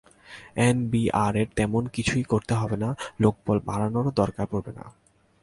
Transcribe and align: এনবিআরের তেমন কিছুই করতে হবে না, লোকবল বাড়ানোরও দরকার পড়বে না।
এনবিআরের 0.67 1.47
তেমন 1.55 1.83
কিছুই 1.87 2.23
করতে 2.23 2.53
হবে 2.55 2.77
না, 2.77 2.89
লোকবল 3.19 3.57
বাড়ানোরও 3.67 4.11
দরকার 4.11 4.45
পড়বে 4.51 4.71
না। 4.77 4.85